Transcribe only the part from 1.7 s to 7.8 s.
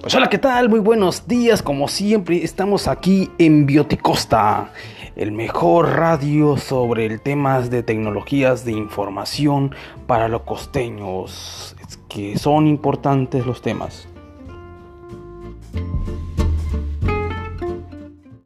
siempre, estamos aquí en Bioticosta, el mejor radio sobre el temas